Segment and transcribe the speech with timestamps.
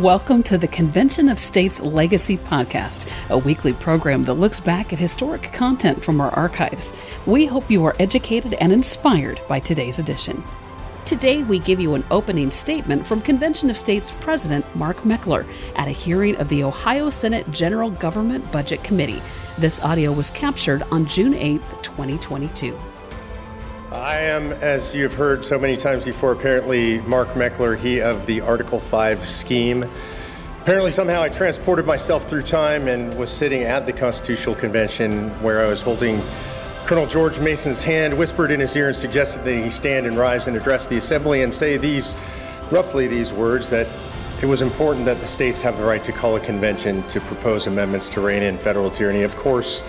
[0.00, 4.98] Welcome to the Convention of States Legacy Podcast, a weekly program that looks back at
[4.98, 6.94] historic content from our archives.
[7.26, 10.42] We hope you are educated and inspired by today's edition.
[11.04, 15.86] Today, we give you an opening statement from Convention of States President Mark Meckler at
[15.86, 19.20] a hearing of the Ohio Senate General Government Budget Committee.
[19.58, 22.74] This audio was captured on June 8, 2022.
[23.92, 28.40] I am, as you've heard so many times before, apparently Mark Meckler, he of the
[28.40, 29.84] Article 5 scheme.
[30.62, 35.60] Apparently, somehow I transported myself through time and was sitting at the Constitutional Convention where
[35.60, 36.22] I was holding
[36.84, 40.46] Colonel George Mason's hand, whispered in his ear, and suggested that he stand and rise
[40.46, 42.14] and address the Assembly and say these,
[42.70, 43.88] roughly these words, that
[44.42, 47.66] it was important that the states have the right to call a convention to propose
[47.66, 49.22] amendments to rein in federal tyranny.
[49.22, 49.82] Of course,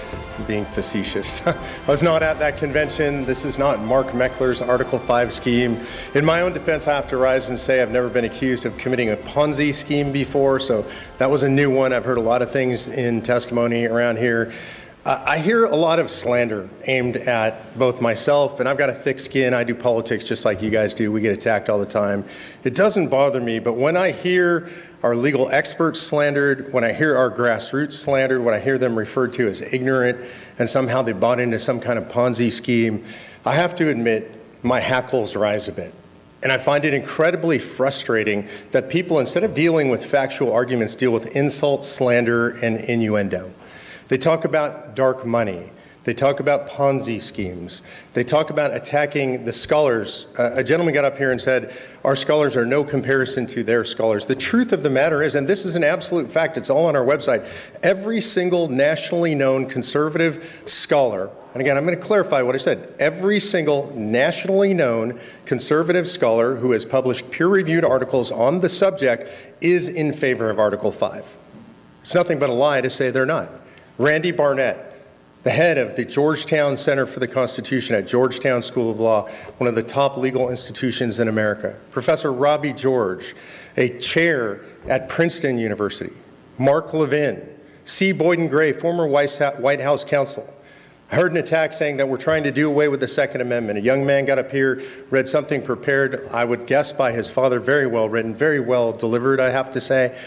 [0.45, 1.45] being facetious.
[1.47, 1.55] I
[1.87, 3.23] was not at that convention.
[3.23, 5.79] This is not Mark Meckler's Article 5 scheme.
[6.15, 8.77] In my own defense, I have to rise and say I've never been accused of
[8.77, 10.85] committing a Ponzi scheme before, so
[11.17, 11.93] that was a new one.
[11.93, 14.51] I've heard a lot of things in testimony around here.
[15.03, 19.19] I hear a lot of slander aimed at both myself, and I've got a thick
[19.19, 19.51] skin.
[19.51, 21.11] I do politics just like you guys do.
[21.11, 22.23] We get attacked all the time.
[22.63, 24.69] It doesn't bother me, but when I hear
[25.01, 29.33] our legal experts slandered, when I hear our grassroots slandered, when I hear them referred
[29.33, 30.23] to as ignorant,
[30.59, 33.03] and somehow they bought into some kind of Ponzi scheme,
[33.43, 35.95] I have to admit my hackles rise a bit.
[36.43, 41.11] And I find it incredibly frustrating that people, instead of dealing with factual arguments, deal
[41.11, 43.51] with insult, slander, and innuendo.
[44.11, 45.71] They talk about dark money.
[46.03, 47.81] They talk about Ponzi schemes.
[48.13, 50.25] They talk about attacking the scholars.
[50.37, 53.85] Uh, a gentleman got up here and said, Our scholars are no comparison to their
[53.85, 54.25] scholars.
[54.25, 56.97] The truth of the matter is, and this is an absolute fact, it's all on
[56.97, 57.47] our website,
[57.83, 62.93] every single nationally known conservative scholar, and again, I'm going to clarify what I said,
[62.99, 69.55] every single nationally known conservative scholar who has published peer reviewed articles on the subject
[69.61, 71.37] is in favor of Article 5.
[72.01, 73.60] It's nothing but a lie to say they're not.
[74.01, 74.99] Randy Barnett,
[75.43, 79.29] the head of the Georgetown Center for the Constitution at Georgetown School of Law,
[79.59, 81.75] one of the top legal institutions in America.
[81.91, 83.35] Professor Robbie George,
[83.77, 86.11] a chair at Princeton University.
[86.57, 87.47] Mark Levin,
[87.83, 88.11] C.
[88.11, 90.51] Boyden Gray, former White House counsel.
[91.11, 93.77] I heard an attack saying that we're trying to do away with the Second Amendment.
[93.77, 97.59] A young man got up here, read something prepared, I would guess by his father,
[97.59, 100.17] very well written, very well delivered, I have to say,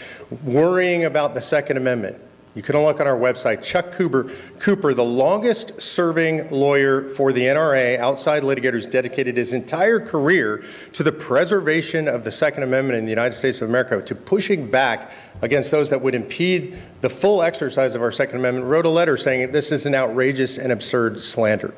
[0.45, 2.21] worrying about the Second Amendment.
[2.55, 3.61] You can look on our website.
[3.61, 9.99] Chuck Cooper, Cooper, the longest serving lawyer for the NRA, outside litigators, dedicated his entire
[9.99, 10.63] career
[10.93, 14.71] to the preservation of the Second Amendment in the United States of America, to pushing
[14.71, 15.11] back
[15.41, 19.17] against those that would impede the full exercise of our Second Amendment, wrote a letter
[19.17, 21.73] saying this is an outrageous and absurd slander.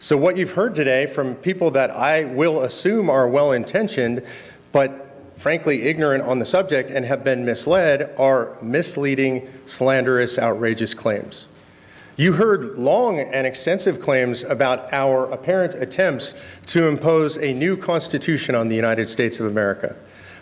[0.00, 4.22] So, what you've heard today from people that I will assume are well intentioned,
[4.70, 5.03] but
[5.34, 11.48] frankly ignorant on the subject and have been misled are misleading, slanderous, outrageous claims.
[12.16, 18.54] You heard long and extensive claims about our apparent attempts to impose a new constitution
[18.54, 19.96] on the United States of America.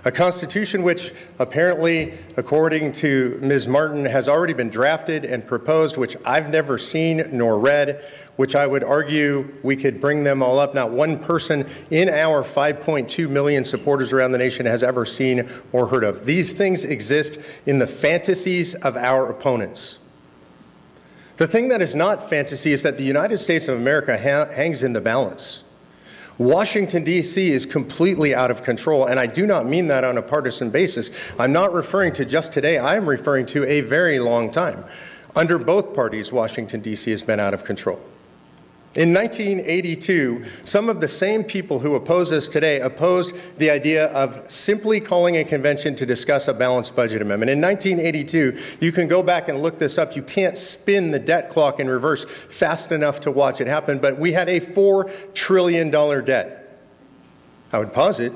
[0.04, 3.68] A constitution which, apparently, according to Ms.
[3.68, 8.02] Martin, has already been drafted and proposed, which I've never seen nor read,
[8.34, 10.74] which I would argue we could bring them all up.
[10.74, 15.86] Not one person in our 5.2 million supporters around the nation has ever seen or
[15.86, 16.24] heard of.
[16.24, 20.00] These things exist in the fantasies of our opponents.
[21.36, 24.82] The thing that is not fantasy is that the United States of America ha- hangs
[24.82, 25.62] in the balance.
[26.38, 27.50] Washington, D.C.
[27.50, 31.10] is completely out of control, and I do not mean that on a partisan basis.
[31.38, 34.84] I'm not referring to just today, I am referring to a very long time.
[35.36, 37.10] Under both parties, Washington, D.C.
[37.10, 38.00] has been out of control.
[38.94, 44.50] In 1982, some of the same people who oppose us today opposed the idea of
[44.50, 47.50] simply calling a convention to discuss a balanced budget amendment.
[47.50, 50.14] In 1982, you can go back and look this up.
[50.14, 54.18] You can't spin the debt clock in reverse fast enough to watch it happen, but
[54.18, 56.78] we had a $4 trillion debt.
[57.72, 58.34] I would posit,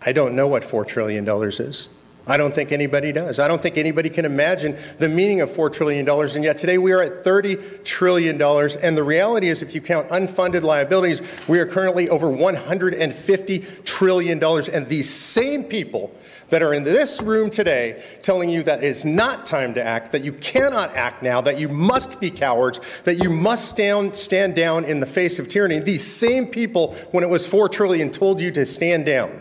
[0.00, 1.88] I don't know what $4 trillion is.
[2.26, 3.40] I don't think anybody does.
[3.40, 6.08] I don't think anybody can imagine the meaning of $4 trillion.
[6.08, 8.40] And yet today we are at $30 trillion.
[8.40, 14.44] And the reality is, if you count unfunded liabilities, we are currently over $150 trillion.
[14.72, 16.14] And these same people
[16.50, 20.12] that are in this room today telling you that it is not time to act,
[20.12, 24.54] that you cannot act now, that you must be cowards, that you must stand, stand
[24.54, 25.80] down in the face of tyranny.
[25.80, 29.40] These same people, when it was 4 trillion, told you to stand down.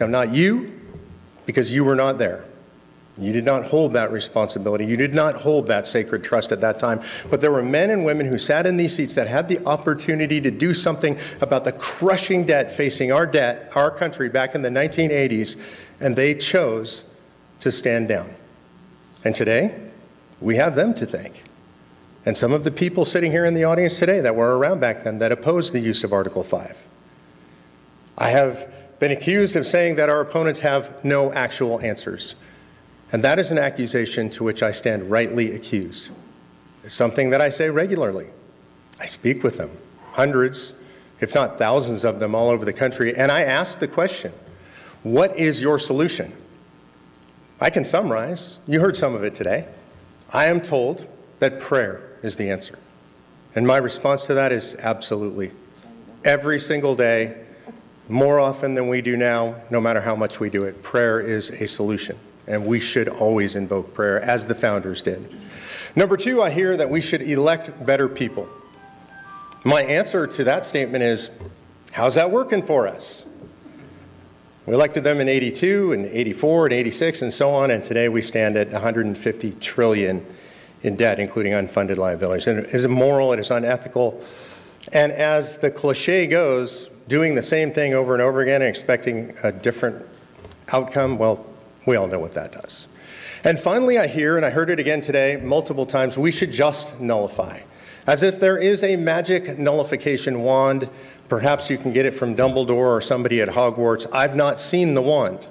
[0.00, 0.75] Now, not you,
[1.46, 2.44] because you were not there.
[3.18, 4.84] You did not hold that responsibility.
[4.84, 7.00] You did not hold that sacred trust at that time.
[7.30, 10.38] But there were men and women who sat in these seats that had the opportunity
[10.42, 14.68] to do something about the crushing debt facing our debt, our country back in the
[14.68, 15.56] 1980s,
[15.98, 17.06] and they chose
[17.60, 18.34] to stand down.
[19.24, 19.80] And today,
[20.40, 21.44] we have them to thank.
[22.26, 25.04] And some of the people sitting here in the audience today that were around back
[25.04, 26.84] then that opposed the use of Article 5.
[28.18, 32.34] I have been accused of saying that our opponents have no actual answers.
[33.12, 36.10] And that is an accusation to which I stand rightly accused.
[36.82, 38.28] It's something that I say regularly.
[38.98, 39.70] I speak with them,
[40.12, 40.80] hundreds,
[41.20, 44.32] if not thousands of them all over the country, and I ask the question
[45.02, 46.32] what is your solution?
[47.60, 48.58] I can summarize.
[48.66, 49.68] You heard some of it today.
[50.32, 51.06] I am told
[51.38, 52.78] that prayer is the answer.
[53.54, 55.52] And my response to that is absolutely.
[56.24, 57.45] Every single day,
[58.08, 61.50] more often than we do now, no matter how much we do it, prayer is
[61.60, 62.18] a solution.
[62.46, 65.34] And we should always invoke prayer, as the founders did.
[65.96, 68.48] Number two, I hear that we should elect better people.
[69.64, 71.40] My answer to that statement is
[71.92, 73.26] how's that working for us?
[74.66, 78.22] We elected them in 82 and 84 and 86 and so on, and today we
[78.22, 80.24] stand at 150 trillion
[80.82, 82.46] in debt, including unfunded liabilities.
[82.46, 84.22] And it is immoral, it is unethical.
[84.92, 89.34] And as the cliche goes, doing the same thing over and over again and expecting
[89.44, 90.04] a different
[90.72, 91.46] outcome, well,
[91.86, 92.88] we all know what that does.
[93.44, 97.00] And finally, I hear, and I heard it again today multiple times, we should just
[97.00, 97.60] nullify.
[98.06, 100.88] As if there is a magic nullification wand.
[101.28, 104.06] Perhaps you can get it from Dumbledore or somebody at Hogwarts.
[104.12, 105.48] I've not seen the wand.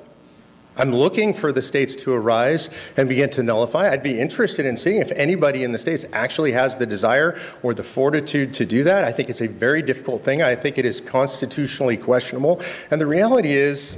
[0.77, 3.89] I'm looking for the states to arise and begin to nullify.
[3.89, 7.73] I'd be interested in seeing if anybody in the states actually has the desire or
[7.73, 9.05] the fortitude to do that.
[9.05, 10.41] I think it's a very difficult thing.
[10.41, 12.61] I think it is constitutionally questionable.
[12.91, 13.97] And the reality is,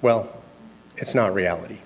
[0.00, 0.42] well,
[0.96, 1.78] it's not reality.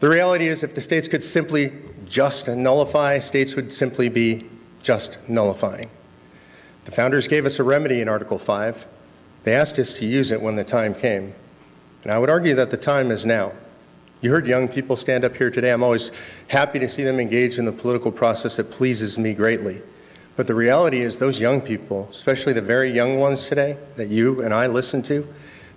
[0.00, 1.72] The reality is, if the states could simply
[2.06, 4.44] just nullify, states would simply be
[4.82, 5.90] just nullifying.
[6.84, 8.86] The founders gave us a remedy in Article 5.
[9.44, 11.34] They asked us to use it when the time came.
[12.06, 13.50] And I would argue that the time is now.
[14.20, 15.72] You heard young people stand up here today.
[15.72, 16.12] I'm always
[16.46, 18.60] happy to see them engaged in the political process.
[18.60, 19.82] It pleases me greatly.
[20.36, 24.40] But the reality is, those young people, especially the very young ones today that you
[24.40, 25.26] and I listen to,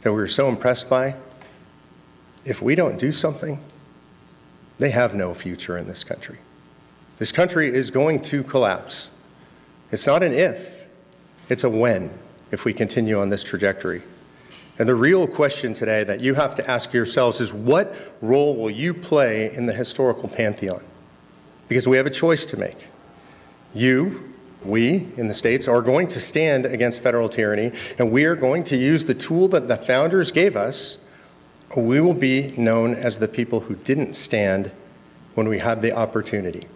[0.02, 1.16] that we were so impressed by,
[2.46, 3.60] if we don't do something,
[4.78, 6.38] they have no future in this country.
[7.18, 9.20] This country is going to collapse.
[9.92, 10.86] It's not an if,
[11.50, 12.12] it's a when
[12.52, 14.04] if we continue on this trajectory.
[14.80, 18.72] And the real question today that you have to ask yourselves is what role will
[18.72, 20.82] you play in the historical pantheon?
[21.68, 22.88] Because we have a choice to make.
[23.74, 24.34] You,
[24.64, 28.64] we in the States, are going to stand against federal tyranny, and we are going
[28.66, 31.06] to use the tool that the founders gave us,
[31.76, 34.72] or we will be known as the people who didn't stand
[35.36, 36.68] when we had the opportunity.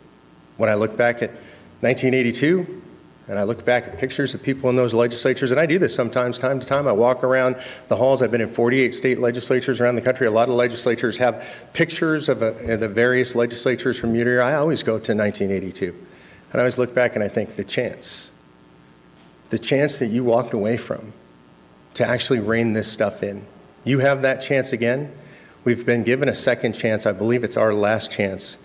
[0.57, 1.31] When I look back at
[1.79, 2.82] 1982,
[3.27, 5.95] and I look back at pictures of people in those legislatures, and I do this
[5.95, 6.87] sometimes, time to time.
[6.87, 7.55] I walk around
[7.87, 8.21] the halls.
[8.21, 10.27] I've been in 48 state legislatures around the country.
[10.27, 14.29] A lot of legislatures have pictures of, a, of the various legislatures from year to
[14.29, 14.41] year.
[14.41, 15.95] I always go to 1982.
[16.51, 18.31] And I always look back and I think the chance,
[19.49, 21.13] the chance that you walked away from
[21.95, 23.45] to actually rein this stuff in.
[23.85, 25.13] You have that chance again.
[25.63, 27.05] We've been given a second chance.
[27.05, 28.57] I believe it's our last chance.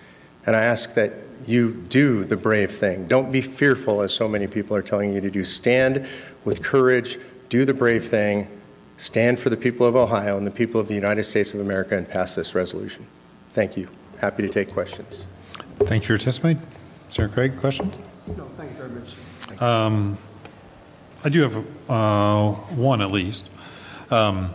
[0.48, 1.12] And I ask that
[1.44, 3.06] you do the brave thing.
[3.06, 5.44] Don't be fearful, as so many people are telling you to do.
[5.44, 6.06] Stand
[6.46, 7.18] with courage,
[7.50, 8.48] do the brave thing,
[8.96, 11.98] stand for the people of Ohio and the people of the United States of America,
[11.98, 13.06] and pass this resolution.
[13.50, 13.90] Thank you.
[14.22, 15.26] Happy to take questions.
[15.80, 16.58] Thank you for your testimony.
[17.10, 17.98] Senator Craig, questions?
[18.28, 19.60] No, thank you very much.
[19.60, 20.16] Um,
[21.24, 23.50] I do have uh, one at least.
[24.10, 24.54] Um,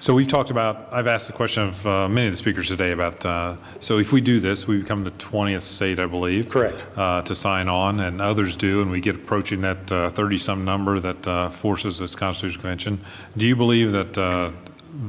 [0.00, 2.92] so we've talked about, I've asked the question of uh, many of the speakers today
[2.92, 6.48] about, uh, so if we do this, we become the 20th state, I believe.
[6.48, 6.86] Correct.
[6.96, 11.26] Uh, to sign on, and others do, and we get approaching that 30-some number that
[11.26, 13.00] uh, forces this Constitutional Convention.
[13.36, 14.52] Do you believe that uh,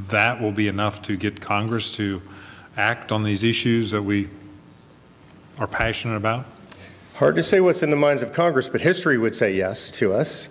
[0.09, 2.21] that will be enough to get Congress to
[2.75, 4.29] act on these issues that we
[5.59, 6.45] are passionate about?
[7.15, 10.13] Hard to say what's in the minds of Congress, but history would say yes to
[10.13, 10.49] us.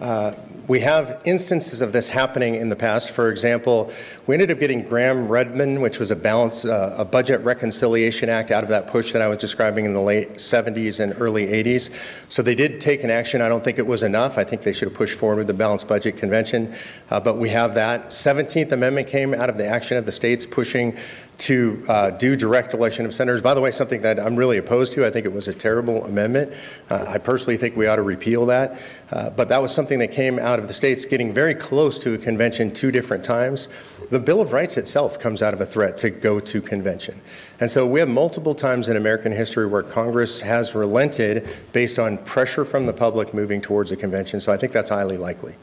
[0.00, 0.32] Uh,
[0.68, 3.12] we have instances of this happening in the past.
[3.12, 3.92] For example,
[4.26, 8.64] we ended up getting Gramm-Rudman, which was a balance, uh, a budget reconciliation act out
[8.64, 12.30] of that push that I was describing in the late 70s and early 80s.
[12.30, 13.40] So they did take an action.
[13.40, 14.38] I don't think it was enough.
[14.38, 16.74] I think they should have pushed forward with the Balanced Budget Convention,
[17.10, 18.08] uh, but we have that.
[18.08, 20.96] 17th Amendment came out of the action of the states pushing
[21.38, 23.42] to uh, do direct election of senators.
[23.42, 25.06] By the way, something that I'm really opposed to.
[25.06, 26.52] I think it was a terrible amendment.
[26.88, 28.80] Uh, I personally think we ought to repeal that.
[29.10, 32.14] Uh, but that was something that came out of the states getting very close to
[32.14, 33.68] a convention two different times.
[34.10, 37.20] The Bill of Rights itself comes out of a threat to go to convention.
[37.60, 42.18] And so we have multiple times in American history where Congress has relented based on
[42.18, 44.40] pressure from the public moving towards a convention.
[44.40, 45.54] So I think that's highly likely.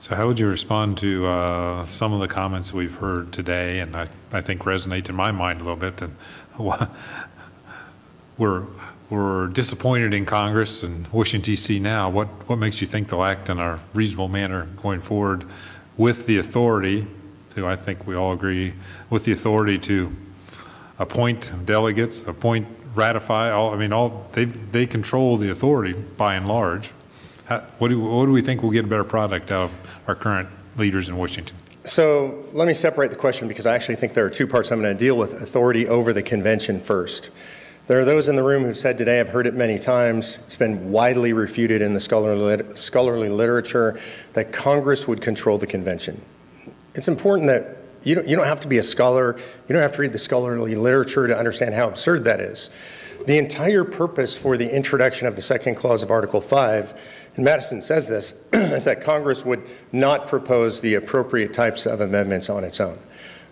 [0.00, 3.96] So, how would you respond to uh, some of the comments we've heard today, and
[3.96, 6.02] I, I think resonate in my mind a little bit?
[6.02, 6.16] And
[8.36, 8.66] we're
[9.14, 11.78] we're disappointed in Congress and Washington D.C.
[11.78, 12.10] now.
[12.10, 15.44] What what makes you think they'll act in a reasonable manner going forward,
[15.96, 17.06] with the authority
[17.50, 18.74] to I think we all agree
[19.10, 20.14] with the authority to
[20.98, 23.50] appoint delegates, appoint, ratify.
[23.50, 26.90] All I mean, all they they control the authority by and large.
[27.46, 30.14] How, what do what do we think will get a better product out of our
[30.14, 31.56] current leaders in Washington?
[31.84, 34.80] So let me separate the question because I actually think there are two parts I'm
[34.80, 37.30] going to deal with authority over the convention first.
[37.86, 40.56] There are those in the room who've said today, I've heard it many times, it's
[40.56, 44.00] been widely refuted in the scholarly, scholarly literature
[44.32, 46.24] that Congress would control the convention.
[46.94, 49.36] It's important that you don't, you don't have to be a scholar,
[49.68, 52.70] you don't have to read the scholarly literature to understand how absurd that is.
[53.26, 57.82] The entire purpose for the introduction of the second clause of Article 5 and Madison
[57.82, 59.62] says this, is that Congress would
[59.92, 62.98] not propose the appropriate types of amendments on its own.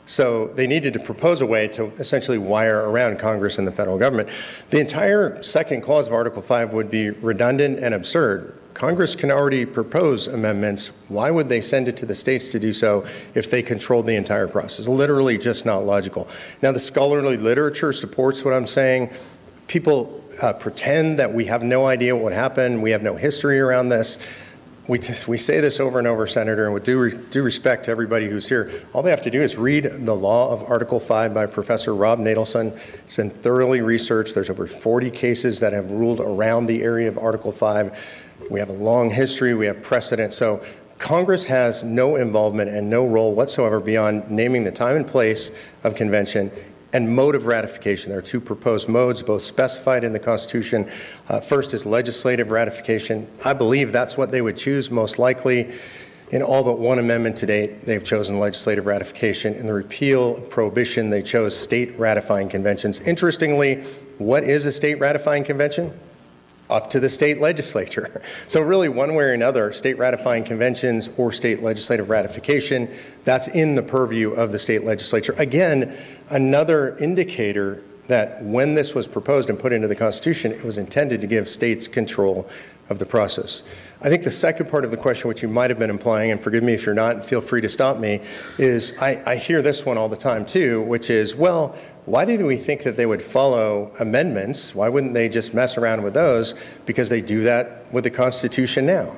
[0.06, 3.98] So they needed to propose a way to essentially wire around Congress and the federal
[3.98, 4.28] government.
[4.70, 8.58] The entire second clause of Article 5 would be redundant and absurd.
[8.74, 10.98] Congress can already propose amendments.
[11.08, 13.04] Why would they send it to the states to do so
[13.34, 14.88] if they controlled the entire process?
[14.88, 16.26] Literally just not logical.
[16.62, 19.10] Now, the scholarly literature supports what I'm saying
[19.72, 23.88] people uh, pretend that we have no idea what happened, we have no history around
[23.88, 24.18] this.
[24.88, 24.98] We,
[25.28, 28.28] we say this over and over, Senator, and with due, re- due respect to everybody
[28.28, 31.46] who's here, all they have to do is read the law of Article 5 by
[31.46, 32.72] Professor Rob Natelson.
[33.04, 34.34] It's been thoroughly researched.
[34.34, 38.48] There's over 40 cases that have ruled around the area of Article 5.
[38.50, 40.32] We have a long history, we have precedent.
[40.32, 40.64] So
[40.98, 45.52] Congress has no involvement and no role whatsoever beyond naming the time and place
[45.84, 46.50] of convention
[46.92, 48.10] and mode of ratification.
[48.10, 50.90] There are two proposed modes, both specified in the Constitution.
[51.28, 53.28] Uh, first is legislative ratification.
[53.44, 55.72] I believe that's what they would choose most likely.
[56.30, 59.54] In all but one amendment to date, they've chosen legislative ratification.
[59.54, 63.00] In the repeal prohibition, they chose state ratifying conventions.
[63.06, 63.82] Interestingly,
[64.16, 65.92] what is a state ratifying convention?
[66.72, 68.22] Up to the state legislature.
[68.48, 72.88] So, really, one way or another, state ratifying conventions or state legislative ratification,
[73.24, 75.34] that's in the purview of the state legislature.
[75.38, 75.96] Again,
[76.30, 81.20] another indicator that when this was proposed and put into the Constitution, it was intended
[81.20, 82.48] to give states control
[82.90, 83.62] of the process.
[84.02, 86.40] I think the second part of the question, which you might have been implying, and
[86.40, 88.20] forgive me if you're not, feel free to stop me,
[88.58, 92.44] is I, I hear this one all the time too, which is, well, why do
[92.46, 94.74] we think that they would follow amendments?
[94.74, 96.54] Why wouldn't they just mess around with those?
[96.84, 99.16] Because they do that with the Constitution now.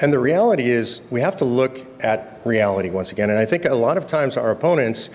[0.00, 3.30] And the reality is, we have to look at reality once again.
[3.30, 5.10] And I think a lot of times our opponents,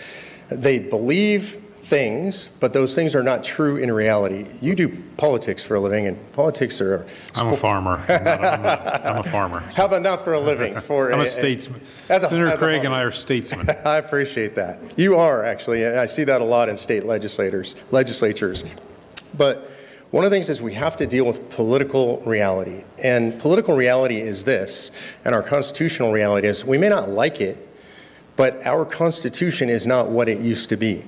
[0.50, 4.48] they believe things, but those things are not true in reality.
[4.62, 7.06] You do politics for a living, and politics are.
[7.36, 8.04] I'm a farmer.
[8.10, 9.60] I'm, not, I'm, not, I'm a farmer.
[9.60, 10.80] How about not for a living?
[10.80, 11.82] For I'm a, a statesman.
[12.10, 13.70] A, Senator Craig and I are statesmen.
[13.86, 14.80] I appreciate that.
[14.98, 15.86] You are actually.
[15.86, 18.64] I see that a lot in state legislators, legislatures.
[19.38, 19.70] But
[20.12, 24.22] one of the things is we have to deal with political reality, and political reality
[24.22, 24.92] is this,
[25.26, 27.58] and our constitutional reality is we may not like it,
[28.36, 31.04] but our Constitution is not what it used to be.